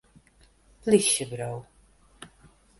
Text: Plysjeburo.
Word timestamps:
Plysjeburo. 0.81 1.51